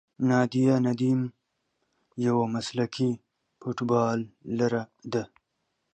نادیه 0.27 0.75
ندیم 0.85 1.21
یوه 2.25 2.45
مسلکي 2.53 3.09
فوټبالره 3.59 4.83
ده. 5.11 5.23